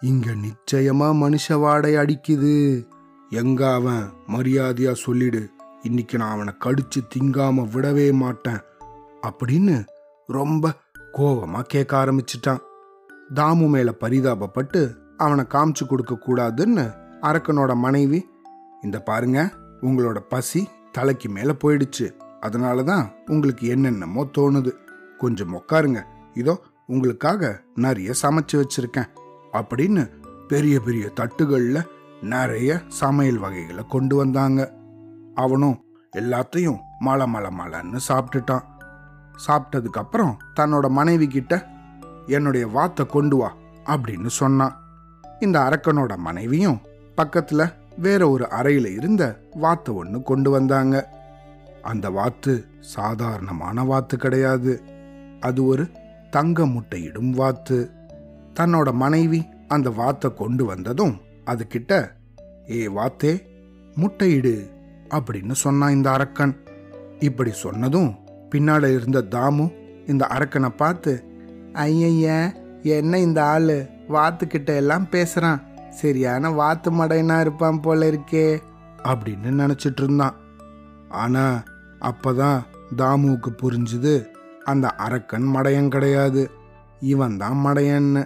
[0.00, 2.86] இங்க நிச்சயமா மனுஷ வாடை அடிக்குது.
[3.30, 5.42] எங்க அவன் மரியாதையா சொல்லிடு.
[5.82, 8.60] இன்னைக்கு நான் அவனை கடிச்சு திங்காம விடவே மாட்டேன்
[9.22, 9.86] அப்படின்னு
[10.26, 10.72] ரொம்ப
[11.12, 12.58] கோபமா கேட்க ஆரம்பிச்சிட்டான்.
[13.34, 18.28] தாமு மேல பரிதாபப்பட்டு அவனை காமிச்சு கொடுக்க கூடாதுன்னு அரக்கனோட மனைவி
[18.82, 22.12] இந்த பாருங்க உங்களோட பசி தலைக்கு மேல போயிடுச்சு.
[22.40, 24.72] அதனால தான் உங்களுக்கு என்னென்னமோ தோணுது.
[25.18, 26.02] கொஞ்சம் உட்காருங்க
[26.34, 29.08] இதோ உங்களுக்காக நிறைய சமைச்சு வச்சிருக்கேன்.
[29.52, 30.10] அப்படின்னு
[30.48, 31.84] பெரிய பெரிய தட்டுகள்ல
[32.22, 34.75] நிறைய சமையல் வகைகளை கொண்டு வந்தாங்க.
[35.36, 35.78] அவனும்
[36.16, 38.64] எல்லாத்தையும் மலை மலை மலைன்னு சாப்பிட்டுட்டான்.
[39.46, 41.54] சாப்பிட்டதுக்கப்புறம் தன்னோட மனைவி கிட்ட
[42.26, 43.50] என்னுடைய வாத்தை கொண்டு வா
[43.86, 44.76] அப்படின்னு சொன்னான்.
[45.40, 46.78] இந்த அரக்கனோட மனைவியும்
[47.14, 50.96] பக்கத்தில் வேற ஒரு அறையில் இருந்த வாத்தை ஒன்று கொண்டு வந்தாங்க.
[51.82, 54.82] அந்த வாத்து சாதாரணமான வாத்து கிடையாது.
[55.40, 55.84] அது ஒரு
[56.30, 57.90] தங்க முட்டையிடும் வாத்து.
[58.60, 61.14] தன்னோட மனைவி அந்த வாத்தை கொண்டு வந்ததும்
[61.46, 61.92] அதுக்கிட்ட
[62.70, 63.32] ஏ வாத்தே
[63.96, 64.54] முட்டையிடு
[65.14, 66.54] அப்படின்னு சொன்னான் இந்த அரக்கன்.
[67.18, 68.14] இப்படி சொன்னதும்
[68.50, 69.74] பின்னாடி இருந்த தாமு
[70.06, 71.24] இந்த அரக்கனை பார்த்து
[71.72, 73.86] ஐயய்ய என்ன இந்த ஆளு?
[74.08, 75.62] வாத்துக்கிட்ட எல்லாம் பேசுறான்.
[75.90, 78.60] சரியான வாத்து மடையனா இருப்பான் போல இருக்கே
[79.02, 80.36] அப்படின்னு நினைச்சிட்டு இருந்தான்.
[81.08, 81.62] ஆனா
[82.00, 82.62] அப்பதான்
[82.96, 84.26] தாமுவுக்கு புரிஞ்சுது
[84.64, 86.50] அந்த அரக்கன் மடையன் கிடையாது.
[87.00, 88.24] இவன் தான் மடையன்னு.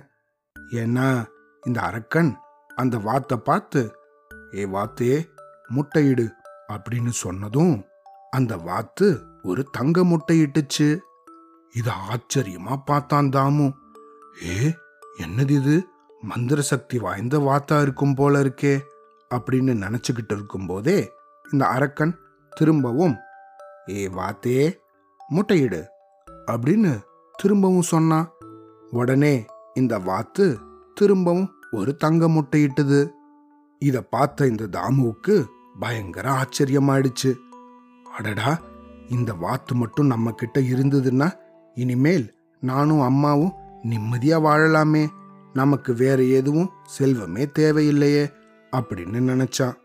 [0.72, 1.24] ஏன்னா
[1.66, 2.36] இந்த அரக்கன்
[2.76, 3.92] அந்த வாத்தை பார்த்து
[4.54, 5.28] ஏ வாத்தே
[5.74, 6.26] முட்டையிடு
[6.70, 7.84] அப்படின்னு சொன்னதும்
[8.30, 9.06] அந்த வாத்து
[9.42, 10.88] ஒரு தங்க முட்டையிட்டுச்சு.
[11.72, 13.66] இத ஆச்சரியமா பார்த்தான் தாமு.
[14.44, 14.74] ஏ
[15.18, 15.76] என்னது இது?
[16.20, 18.74] மந்திர சக்தி வாய்ந்த வாத்தா இருக்கும் போல இருக்கே
[19.34, 20.98] அப்படின்னு நினைச்சுக்கிட்டு இருக்கும்போதே
[21.52, 22.14] இந்த அரக்கன்
[22.50, 23.16] திரும்பவும்
[23.88, 24.58] ஏ வாத்தே
[25.30, 25.80] முட்டையிடு
[26.50, 26.92] அப்படின்னு
[27.36, 28.28] திரும்பவும் சொன்னான்.
[28.90, 30.58] உடனே இந்த வாத்து
[30.94, 33.00] திரும்பவும் ஒரு தங்க முட்டையிட்டது.
[33.78, 35.36] இத பார்த்த இந்த தாமுவுக்கு
[35.80, 37.30] பயங்கர ஆச்சரியமாயிடுச்சு.
[38.18, 38.58] அடடா
[39.08, 41.28] இந்த வாத்து மட்டும் நம்ம கிட்ட இருந்ததுன்னா
[41.74, 42.26] இனிமேல்
[42.60, 45.04] நானும் அம்மாவும் நிம்மதியா வாழலாமே.
[45.52, 48.24] நமக்கு வேற எதுவும் செல்வமே தேவையில்லையே
[48.76, 49.76] அப்படின்னு நினைச்சான்.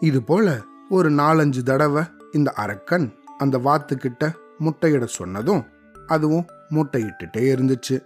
[0.00, 3.06] இது போல ஒரு நாலஞ்சு தடவை இந்த அரக்கன்
[3.38, 5.64] அந்த வாத்துக்கிட்ட முட்டையிட சொன்னதும்
[6.06, 7.96] அதுவும் முட்டையிட்டுட்டே இருந்துச்சு.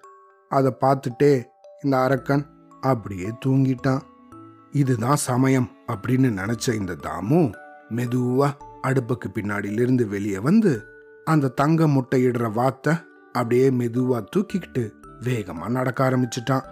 [0.49, 1.33] அதை பார்த்துட்டே
[1.83, 2.47] இந்த அரக்கன்
[2.81, 4.03] அப்படியே தூங்கிட்டான்.
[4.73, 7.53] இதுதான் சமயம் அப்படின்னு நினைச்ச இந்த தாமு
[7.91, 10.87] மெதுவா அடுப்புக்கு பின்னாடியிலிருந்து வெளியே வந்து
[11.25, 12.95] அந்த தங்க முட்டையிடுற வாத்தை
[13.33, 16.65] அப்படியே மெதுவா தூக்கிக்கிட்டு வேகமா நடக்க ஆரம்பிச்சிட்டான்.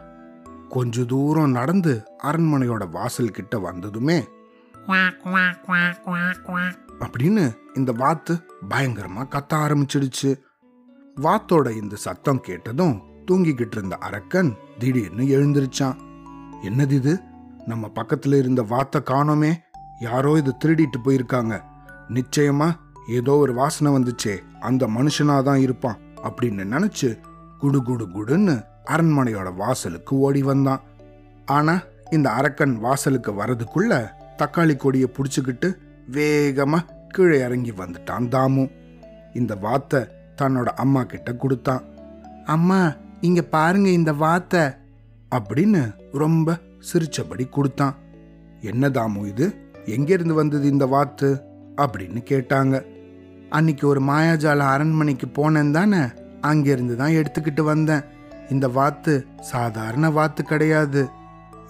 [0.68, 4.24] கொஞ்ச தூரம் நடந்து அரண்மனையோட வாசல் கிட்ட வந்ததுமே
[7.00, 8.34] அப்படின்னு இந்த வாத்து
[8.70, 10.30] பயங்கரமா கத்த ஆரம்பிச்சிடுச்சு.
[11.16, 15.96] வாத்தோட இந்த சத்தம் கேட்டதும் தூங்கிக்கிட்டு இருந்த அரக்கன் திடீர்னு எழுந்திருச்சான்.
[16.62, 17.20] என்னது இது?
[17.66, 19.52] நம்ம பக்கத்துல இருந்த வாத்தை காணோமே.
[20.00, 21.60] யாரோ இது திருடிட்டு போயிருக்காங்க.
[22.08, 22.76] நிச்சயமா
[23.08, 24.38] ஏதோ ஒரு வாசனை வந்துச்சே.
[24.60, 27.18] அந்த மனுஷனா தான் இருப்பான் அப்படின்னு நினைச்சு
[27.58, 30.80] குடு குடு குடுன்னு அரண்மனையோட வாசலுக்கு ஓடி வந்தான்.
[31.46, 35.76] ஆனா இந்த அரக்கன் வாசலுக்கு வரதுக்குள்ள தக்காளி கொடியை புடிச்சுக்கிட்டு
[36.12, 38.70] வேகமா கீழே இறங்கி வந்துட்டான் தாமு.
[39.34, 40.00] இந்த வாத்தை
[40.42, 41.82] தன்னோட அம்மா கிட்ட கொடுத்தான்.
[42.44, 44.60] அம்மா இங்க பாருங்க இந்த வாத்தை
[45.30, 46.58] அப்படின்னு ரொம்ப
[46.92, 47.94] சிரிச்சபடி கொடுத்தான்.
[48.60, 49.72] என்னதாமோ இது?
[49.84, 51.40] எங்கேருந்து வந்தது இந்த வாத்து?
[51.76, 52.84] அப்படின்னு கேட்டாங்க.
[53.48, 56.04] அன்னைக்கு ஒரு மாயாஜால அரண்மனைக்கு போனேன் தானே?
[56.40, 58.02] அங்கிருந்து தான் எடுத்துக்கிட்டு வந்தேன்.
[58.50, 61.08] இந்த வாத்து சாதாரண வாத்து கிடையாது.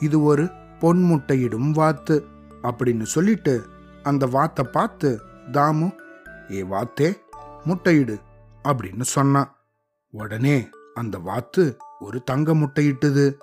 [0.01, 2.25] இது ஒரு பொன் முட்டையிடும் வாத்து.
[2.63, 3.63] அப்படின்னு சொல்லிட்டு
[4.03, 5.21] அந்த வாத்தை பார்த்து
[5.53, 5.93] தாமு
[6.51, 7.13] ஏ வாத்தே
[7.67, 8.19] முட்டையிடு
[8.65, 9.57] அப்படின்னு சொன்னான்.
[10.11, 13.35] உடனே அந்த வாத்து ஒரு தங்க முட்டையிட்டுது.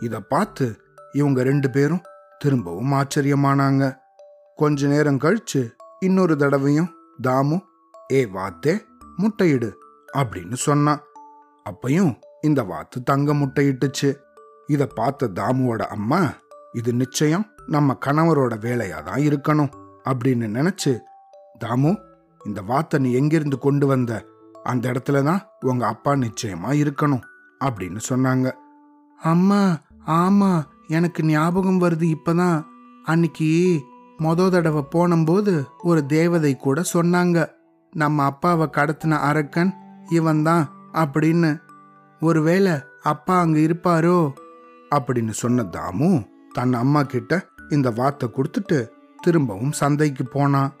[0.00, 0.80] இதை பார்த்து
[1.12, 2.04] இவங்க ரெண்டு பேரும்
[2.38, 3.98] திரும்பவும் ஆச்சரியமானாங்க.
[4.54, 6.92] கொஞ்ச நேரம் கழிச்சு இன்னொரு தடவையும்
[7.22, 7.56] தாமு
[8.12, 8.74] ஏ வாத்தே
[9.18, 9.70] முட்டையிடு
[10.16, 11.00] அப்படின்னு சொன்னான்.
[11.66, 14.10] அப்பையும் இந்த வாத்து தங்க முட்டையிட்டுச்சு.
[14.66, 16.20] இத பார்த்த தாமுவோட அம்மா
[16.72, 20.92] இது நிச்சயம் நம்ம கணவரோட வேலையா தான் இருக்கணும் அப்படின்னு நினைச்சு
[21.64, 21.96] தாமு
[22.40, 24.24] இந்த வாத்தை நீ எங்கிருந்து கொண்டு வந்த?
[24.62, 27.24] அந்த இடத்துல தான் உங்க அப்பா நிச்சயமா இருக்கணும்
[27.64, 28.50] அப்படின்னு சொன்னாங்க.
[29.20, 32.64] அம்மா ஆமா எனக்கு ஞாபகம் வருது இப்பதான்.
[33.04, 33.82] அன்னைக்கு
[34.18, 37.50] மொத தடவை போனம்போது ஒரு தேவதை கூட சொன்னாங்க
[37.90, 39.74] நம்ம அப்பாவை கடத்தின அரக்கன்
[40.10, 41.60] இவன்தான் அப்படின்னு.
[42.20, 42.72] ஒருவேளை
[43.02, 44.32] அப்பா அங்க இருப்பாரோ?
[44.94, 48.88] அப்படின்னு சொன்ன தாமு தன் அம்மா கிட்ட இந்த வார்த்தை கொடுத்துட்டு
[49.22, 50.72] திரும்பவும் சந்தைக்கு போனான்.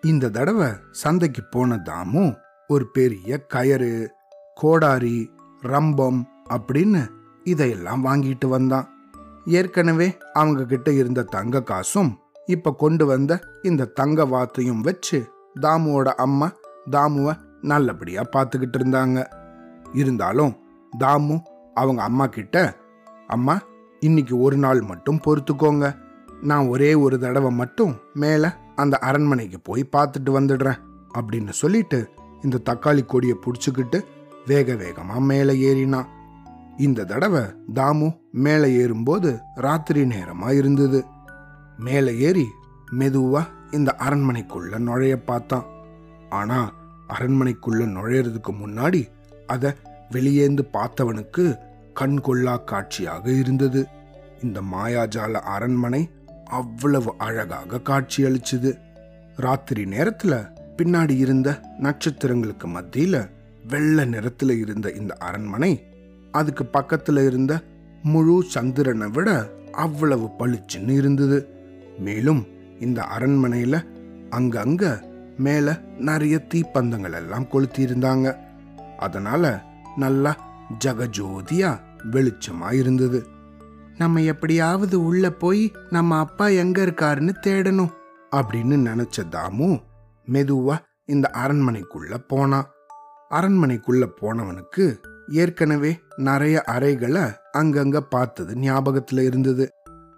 [0.00, 2.36] இந்த தடவை சந்தைக்கு போன தாமு
[2.68, 4.06] ஒரு பெரிய கயறு
[4.54, 5.30] கோடாரி
[5.62, 7.08] ரம்பம் அப்படின்னு
[7.44, 8.95] இதையெல்லாம் வாங்கிட்டு வந்தான்.
[9.46, 15.30] ஏற்கனவே அவங்க கிட்ட இருந்த தங்க காசும் இப்ப கொண்டு வந்த இந்த தங்க வாத்தையும் வச்சு
[15.60, 16.52] தாமுவோட அம்மா
[16.90, 19.26] தாமுவ நல்லபடியா பார்த்துக்கிட்டு இருந்தாங்க.
[19.92, 20.56] இருந்தாலும்
[20.98, 21.40] தாமு
[21.74, 22.76] அவங்க அம்மா கிட்ட
[23.26, 23.60] அம்மா
[24.00, 25.96] இன்னைக்கு ஒரு நாள் மட்டும் பொறுத்துக்கோங்க.
[26.40, 30.78] நான் ஒரே ஒரு தடவை மட்டும் மேல அந்த அரண்மனைக்கு போய் பார்த்துட்டு வந்துடுறேன்
[31.18, 32.08] அப்படின்னு சொல்லிட்டு
[32.42, 34.00] இந்த தக்காளி கொடியை புடிச்சுக்கிட்டு
[34.46, 36.06] வேக வேகமா மேலே ஏறினான்.
[36.78, 37.40] இந்த தடவை
[37.74, 41.04] தாமு மேலே ஏறும்போது ராத்திரி நேரமா இருந்தது
[41.76, 42.46] மேலே ஏறி
[42.92, 45.64] மெதுவா இந்த அரண்மனைக்குள்ள நுழைய பார்த்தான்.
[46.28, 46.72] ஆனா
[47.08, 49.08] அரண்மனைக்குள்ள நுழையறதுக்கு முன்னாடி
[49.46, 49.72] அதை
[50.10, 51.58] வெளியேந்து பார்த்தவனுக்கு
[51.94, 53.86] கண் கொள்ளா காட்சியாக இருந்தது.
[54.42, 56.10] இந்த மாயாஜால அரண்மனை
[56.44, 58.78] அவ்வளவு அழகாக காட்சியளிச்சுது.
[59.36, 63.30] ராத்திரி நேரத்துல பின்னாடி இருந்த நட்சத்திரங்களுக்கு மத்தியில
[63.68, 65.86] வெள்ளை நிறத்துல இருந்த இந்த அரண்மனை
[66.36, 67.52] அதுக்கு பக்கத்துல இருந்த
[68.02, 69.28] முழு சந்திரனை விட
[69.84, 71.38] அவ்வளவு பளிச்சுன்னு இருந்தது.
[71.98, 72.42] மேலும்
[72.80, 73.76] இந்த அரண்மனையில
[74.30, 74.84] அங்கங்க
[75.38, 78.28] மேல நிறைய தீப்பந்தங்கள் எல்லாம் கொளுத்தி இருந்தாங்க
[78.98, 79.44] அதனால
[79.96, 80.32] நல்லா
[80.84, 81.70] ஜகஜோதியா
[82.12, 83.18] வெளிச்சமா இருந்தது.
[83.98, 87.92] நம்ம எப்படியாவது உள்ள போய் நம்ம அப்பா எங்க இருக்காருன்னு தேடணும்
[88.36, 89.68] அப்படின்னு நினைச்ச தாமு
[90.32, 92.70] மெதுவா இந்த அரண்மனைக்குள்ள போனான்.
[93.30, 94.84] அரண்மனைக்குள்ள போனவனுக்கு
[95.28, 99.70] ஏற்கனவே நிறைய அறைகளை அங்கங்க பார்த்தது ஞாபகத்துல இருந்தது.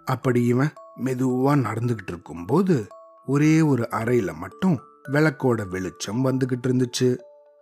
[0.05, 0.69] அப்படி இவன்
[1.05, 2.87] மெதுவா நடந்துகிட்டு இருக்கும்போது
[3.25, 7.17] ஒரே ஒரு அறையில மட்டும் விளக்கோட வெளிச்சம் வந்துகிட்டு இருந்துச்சு.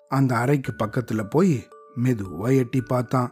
[0.09, 1.67] அந்த அறைக்கு பக்கத்துல போய்
[2.03, 3.31] மெதுவா எட்டி பார்த்தான்.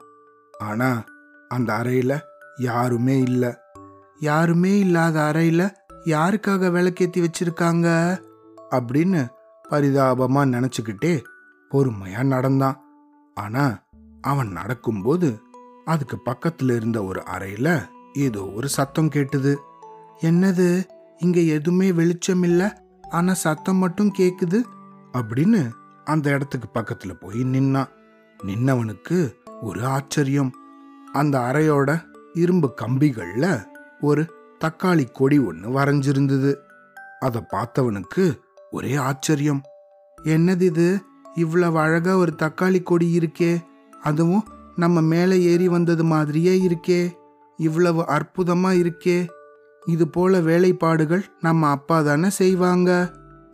[0.60, 1.04] ஆனா
[1.49, 2.19] அந்த அறையில
[2.58, 3.62] யாருமே இல்ல.
[4.19, 5.71] யாருமே இல்லாத அறையில
[6.06, 8.17] யாருக்காக விளக்கேத்தி வச்சிருக்காங்க?
[8.71, 9.28] அப்படின்னு
[9.69, 11.23] பரிதாபமா நினைச்சுக்கிட்டே
[11.71, 12.80] பொறுமையா நடந்தான்.
[13.36, 13.84] ஆனா
[14.25, 15.29] அவன் நடக்கும்போது
[15.85, 19.55] அதுக்கு பக்கத்துல இருந்த ஒரு அறையில ஏதோ ஒரு சத்தம் கேட்டுது.
[20.21, 20.67] என்னது?
[21.17, 22.83] இங்க எதுவுமே வெளிச்சம் இல்ல?
[23.11, 24.59] ஆனா சத்தம் மட்டும் கேக்குது?
[25.13, 25.69] அப்படின்னு
[26.03, 27.91] அந்த இடத்துக்கு பக்கத்துல போய் நின்னான்
[28.43, 29.17] நின்னவனுக்கு
[29.61, 30.51] ஒரு ஆச்சரியம்.
[31.13, 33.65] அந்த அறையோட இரும்பு கம்பிகள்ல
[34.01, 34.23] ஒரு
[34.59, 36.51] தக்காளி கொடி ஒன்று வரைஞ்சிருந்தது.
[37.19, 38.25] அதை பார்த்தவனுக்கு
[38.71, 39.61] ஒரே ஆச்சரியம்.
[40.23, 40.88] என்னது இது?
[41.35, 43.51] இவ்வளவு அழகா ஒரு தக்காளி கொடி இருக்கே!
[44.05, 47.01] அதுவும் நம்ம மேலே ஏறி வந்தது மாதிரியே இருக்கே.
[47.59, 49.17] இவ்வளவு அற்புதமாக இருக்கே.
[49.85, 52.91] இது போல வேலைப்பாடுகள் நம்ம அப்பா தானே செய்வாங்க.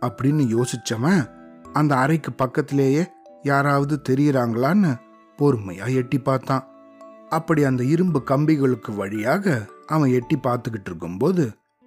[0.00, 1.22] அப்படின்னு யோசிச்சவன்
[1.72, 3.02] அந்த அறைக்கு பக்கத்திலேயே
[3.42, 4.90] யாராவது தெரியறாங்களான்னு
[5.38, 6.64] பொறுமையா எட்டி பார்த்தான்.
[7.28, 11.44] அப்படி அந்த இரும்பு கம்பிகளுக்கு வழியாக அவன் எட்டி பார்த்துக்கிட்டு இருக்கும்போது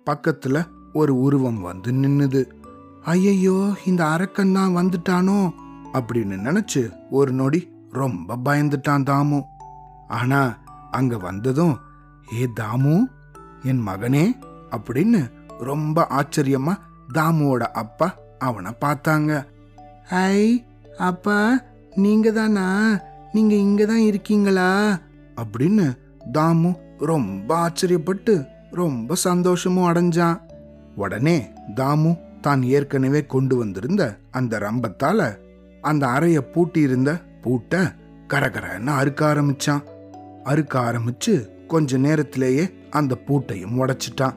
[0.07, 0.57] பக்கத்துல
[0.93, 2.41] ஒரு உருவம் வந்து நின்னுது.
[3.03, 5.39] ஐயையோ இந்த அரக்கன் தான் வந்துட்டானோ
[5.93, 7.61] அப்படின்னு நினைச்சு ஒரு நொடி
[7.95, 9.39] ரொம்ப பயந்துட்டான் தாமு.
[10.07, 10.41] ஆனா
[10.91, 11.75] அங்க வந்ததும்
[12.41, 12.95] ஏ தாமு
[13.63, 14.25] என் மகனே
[14.71, 15.21] அப்படின்னு
[15.59, 16.73] ரொம்ப ஆச்சரியமா
[17.13, 18.07] தாமுவோட அப்பா
[18.39, 19.31] அவனை பார்த்தாங்க.
[20.09, 20.65] ஐ
[21.09, 21.37] அப்பா
[21.95, 22.65] நீங்க தானா?
[23.31, 24.69] நீங்க இங்க தான் இருக்கீங்களா?
[25.41, 25.85] அப்படின்னு
[26.33, 28.33] தாமு ரொம்ப ஆச்சரியப்பட்டு
[28.71, 30.37] ரொம்ப சந்தோஷமும் அடைஞ்சான்.
[30.95, 31.37] உடனே
[31.75, 35.19] தாமு தான் ஏற்கனவே கொண்டு வந்திருந்த அந்த ரம்பத்தால
[35.81, 37.11] அந்த அறைய பூட்டியிருந்த
[37.45, 37.79] பூட்டை
[38.33, 39.83] கரகரன்னு அறுக்க ஆரம்பிச்சான்.
[40.43, 41.33] அறுக்க ஆரம்பிச்சு
[41.67, 44.35] கொஞ்ச நேரத்திலேயே அந்த பூட்டையும் உடைச்சிட்டான்.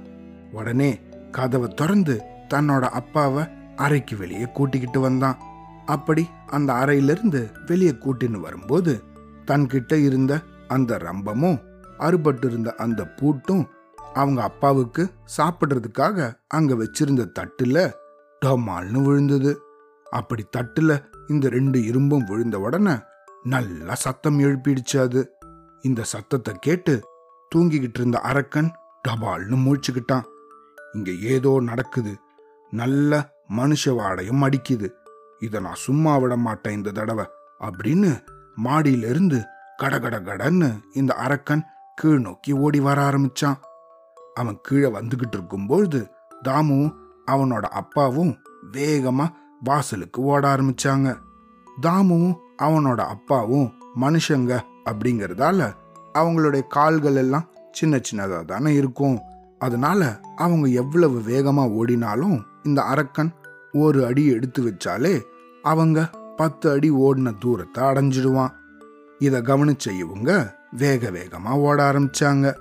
[0.52, 0.90] உடனே
[1.32, 2.14] கதவை திறந்து
[2.54, 3.44] தன்னோட அப்பாவை
[3.76, 5.38] அறைக்கு வெளியே கூட்டிக்கிட்டு வந்தான்.
[5.86, 9.02] அப்படி அந்த அறையிலிருந்து வெளியே கூட்டின்னு வரும்போது
[9.46, 11.60] தன்கிட்ட இருந்த அந்த ரம்பமும்
[11.98, 13.64] அறுபட்டு இருந்த அந்த பூட்டும்
[14.14, 15.02] அவங்க அப்பாவுக்கு
[15.36, 17.92] சாப்பிடுறதுக்காக அங்க வச்சிருந்த தட்டுல
[18.42, 19.52] டமால்னு விழுந்தது.
[20.10, 20.92] அப்படி தட்டுல
[21.28, 22.94] இந்த ரெண்டு இரும்பும் விழுந்த உடனே
[23.42, 25.38] நல்லா சத்தம் எழுப்பிடுச்சு அது.
[25.82, 26.94] இந்த சத்தத்தை கேட்டு
[27.54, 28.70] தூங்கிக்கிட்டு இருந்த அரக்கன்
[29.08, 30.24] டபால்னு முழிச்சுக்கிட்டான்.
[30.92, 32.12] இங்க ஏதோ நடக்குது.
[32.70, 34.88] நல்ல மனுஷ வாடையும் அடிக்குது.
[35.38, 37.24] இதை நான் சும்மா விட மாட்டேன் இந்த தடவை
[37.60, 38.10] அப்படின்னு
[38.64, 39.38] மாடியிலிருந்து
[39.76, 41.64] கடகட கடன்னு இந்த அரக்கன்
[41.94, 43.58] கீழ் நோக்கி ஓடி வர ஆரம்பிச்சான்.
[44.34, 46.00] அவன் கீழே வந்துகிட்டு இருக்கும்பொழுது
[46.44, 46.94] தாமுவும்
[47.26, 48.32] அவனோட அப்பாவும்
[48.72, 49.26] வேகமா
[49.64, 51.16] வாசலுக்கு ஓட ஆரம்பிச்சாங்க.
[51.82, 55.72] தாமுவும் அவனோட அப்பாவும் மனுஷங்க அப்படிங்கறதால
[56.14, 59.18] அவங்களுடைய கால்கள் எல்லாம் சின்ன சின்னதாக தானே இருக்கும்.
[59.58, 63.32] அதனால அவங்க எவ்வளவு வேகமாக ஓடினாலும் இந்த அரக்கன்
[63.72, 65.22] ஒரு அடி எடுத்து வச்சாலே
[65.62, 68.50] அவங்க பத்து அடி ஓடின தூரத்தை அடைஞ்சிடுவான்.
[69.18, 72.54] இதை கவனிச்ச இவங்க வேக வேகமாக ஓட ஆரம்பிச்சாங்க.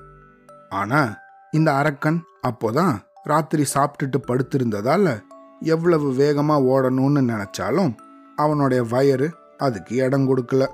[0.70, 1.18] ஆனா
[1.52, 5.22] இந்த அரக்கன் அப்போதான் ராத்திரி சாப்பிட்டுட்டு படுத்திருந்ததால
[5.60, 7.96] எவ்வளவு வேகமாக ஓடணும்னு நினச்சாலும்
[8.36, 10.66] அவனுடைய வயறு அதுக்கு இடம் கொடுக்கல.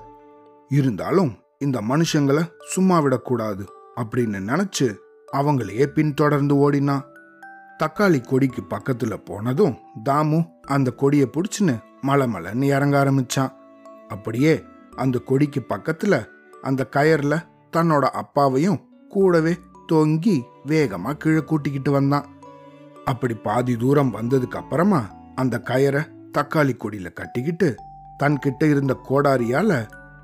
[0.70, 3.64] இருந்தாலும் இந்த மனுஷங்களை சும்மா விடக்கூடாது
[3.96, 4.96] அப்படின்னு நினச்சி
[5.34, 7.06] அவங்களையே பின்தொடர்ந்து ஓடினான்
[7.84, 9.78] தக்காளி கொடிக்கு பக்கத்தில் போனதும்
[10.10, 13.54] தாமு அந்த கொடியை பிடிச்சின்னு மலை மலைன்னு இறங்க ஆரம்பிச்சான்.
[14.08, 14.64] அப்படியே
[14.96, 16.30] அந்த கொடிக்கு பக்கத்தில்
[16.62, 17.46] அந்த கயரில்
[17.78, 19.58] தன்னோட அப்பாவையும் கூடவே
[19.92, 22.26] தொங்கி வேகமாக கீழே கூட்டிக்கிட்டு வந்தான்.
[23.06, 25.02] அப்படி பாதி தூரம் வந்ததுக்கு அப்புறமா
[25.36, 26.02] அந்த கயரை
[26.38, 27.76] தக்காளி கொடியில கட்டிக்கிட்டு
[28.24, 29.72] தன்கிட்ட இருந்த கோடாரியால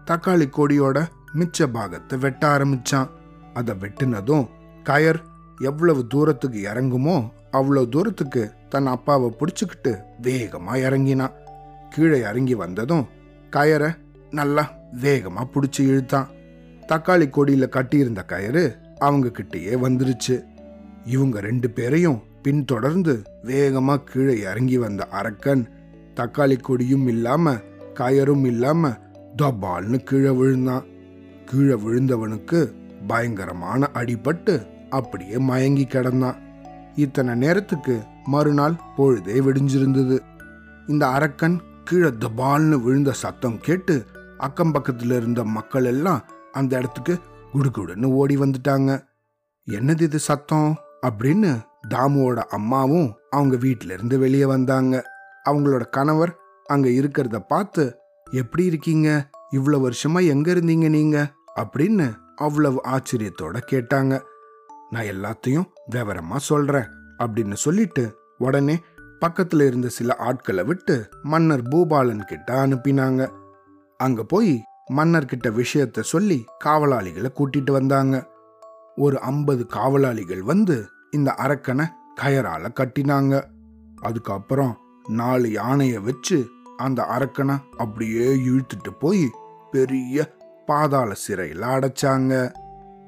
[0.05, 0.97] தக்காளி கொடியோட
[1.35, 3.09] மிச்ச பாகத்தை வெட்ட ஆரம்பிச்சான்.
[3.53, 4.45] அதை வெட்டினதும்
[4.83, 5.19] கயர்
[5.61, 11.31] எவ்வளவு தூரத்துக்கு இறங்குமோ அவ்வளவு தூரத்துக்கு தன் அப்பாவை பிடிச்சுக்கிட்டு வேகமா இறங்கினான்.
[11.89, 13.07] கீழே இறங்கி வந்ததும்
[13.51, 13.97] கயரை
[14.31, 16.27] நல்லா வேகமா பிடிச்சி இழுத்தான்.
[16.87, 18.63] தக்காளி கொடியில கட்டியிருந்த கயறு
[18.97, 20.43] அவங்க கிட்டேயே வந்துருச்சு.
[21.05, 25.69] இவங்க ரெண்டு பேரையும் பின்தொடர்ந்து வேகமா கீழே இறங்கி வந்த அரக்கன்
[26.15, 27.57] தக்காளி கொடியும் இல்லாம
[27.93, 28.97] கயரும் இல்லாம
[29.37, 30.83] தபால்னு கீழே விழுந்தான்.
[31.45, 32.73] கீழே விழுந்தவனுக்கு
[33.07, 36.35] பயங்கரமான அடிபட்டு அப்படியே மயங்கி கிடந்தான்.
[36.95, 40.19] இத்தனை நேரத்துக்கு மறுநாள் பொழுதே விடிஞ்சிருந்தது.
[40.87, 44.05] இந்த அரக்கன் கீழே தபால்னு விழுந்த சத்தம் கேட்டு
[44.37, 47.19] அக்கம் பக்கத்துல இருந்த மக்கள் எல்லாம் அந்த இடத்துக்கு
[47.53, 49.03] குடுகுடுன்னு ஓடி வந்துட்டாங்க.
[49.69, 50.75] என்னது இது சத்தம்?
[51.07, 55.03] அப்படின்னு தாமுவோட அம்மாவும் அவங்க வீட்ல இருந்து வெளியே வந்தாங்க.
[55.49, 57.97] அவங்களோட கணவர் அங்க இருக்கிறத பார்த்து
[58.31, 59.29] எப்படி இருக்கீங்க?
[59.49, 61.33] இவ்வளவு வருஷமா எங்க இருந்தீங்க நீங்க?
[61.55, 64.21] அப்படின்னு அவ்வளவு ஆச்சரியத்தோட கேட்டாங்க.
[64.89, 66.85] நான் எல்லாத்தையும் விவரமா சொல்றேன்
[67.19, 68.79] அப்படின்னு சொல்லிட்டு உடனே
[69.25, 73.31] பக்கத்துல இருந்த சில ஆட்களை விட்டு மன்னர் பூபாலன் கிட்ட அனுப்பினாங்க.
[73.97, 78.29] அங்க போய் மன்னர் கிட்ட விஷயத்த சொல்லி காவலாளிகளை கூட்டிட்டு வந்தாங்க.
[78.95, 81.85] ஒரு ஐம்பது காவலாளிகள் வந்து இந்த அரக்கனை
[82.21, 83.43] கயரால கட்டினாங்க.
[84.01, 84.73] அதுக்கப்புறம்
[85.09, 86.37] நாலு யானைய வச்சு
[86.77, 89.25] அந்த அரக்கனை அப்படியே இழுத்துட்டு போய்
[89.71, 92.51] பெரிய பாதாள சிறையில் அடைச்சாங்க.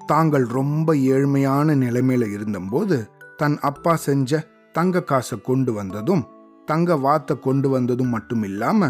[0.05, 4.39] தாங்கள் ரொம்ப ஏழ்மையான நிலைமையில இருந்தபோது தன் அப்பா செஞ்ச
[4.73, 6.23] தங்க காசை கொண்டு வந்ததும்
[6.65, 8.89] தங்க வாத்தை கொண்டு வந்ததும் மட்டும் இல்லாம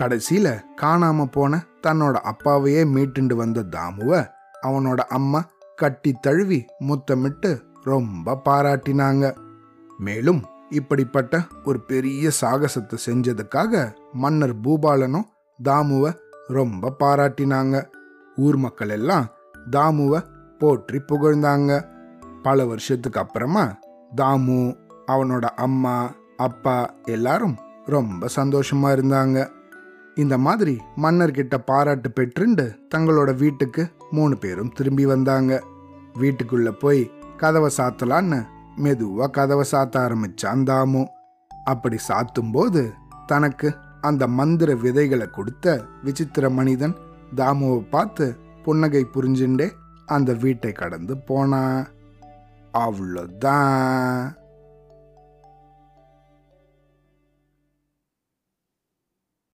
[0.00, 0.48] கடைசியில
[0.80, 4.28] காணாம போன தன்னோட அப்பாவையே மீட்டுண்டு வந்த தாமுவ
[4.62, 5.40] அவனோட அம்மா
[5.76, 7.50] கட்டி தழுவி முத்தமிட்டு
[7.84, 9.36] ரொம்ப பாராட்டினாங்க.
[9.98, 15.28] மேலும் இப்படிப்பட்ட ஒரு பெரிய சாகசத்தை செஞ்சதுக்காக மன்னர் பூபாலனும்
[15.62, 16.12] தாமுவ
[16.48, 17.84] ரொம்ப பாராட்டினாங்க.
[18.36, 19.26] ஊர் மக்கள் எல்லாம்
[19.70, 20.22] தாமுவ
[20.58, 21.84] போற்றி புகழ்ந்தாங்க.
[22.42, 23.78] பல வருஷத்துக்கு அப்புறமா
[24.16, 29.48] தாமு அவனோட அம்மா அப்பா எல்லாரும் ரொம்ப சந்தோஷமா இருந்தாங்க.
[30.14, 35.62] இந்த மாதிரி மன்னர்கிட்ட பாராட்டு பெற்றுண்டு தங்களோட வீட்டுக்கு மூணு பேரும் திரும்பி வந்தாங்க.
[36.14, 37.10] வீட்டுக்குள்ள போய்
[37.42, 38.38] கதவை சாத்தலான்னு
[38.84, 41.02] மெதுவா கதவை சாத்த ஆரம்பிச்சான் தாமு.
[41.64, 42.82] அப்படி சாத்தும்போது
[43.26, 43.68] தனக்கு
[44.00, 45.74] அந்த மந்திர விதைகளை கொடுத்த
[46.04, 46.94] விசித்திர மனிதன்
[47.36, 48.26] தாமுவை பார்த்து
[48.64, 49.68] புன்னகை புரிஞ்சுண்டே
[50.06, 51.82] அந்த வீட்டை கடந்து போனான்.
[52.74, 54.40] அவ்வளோதான்.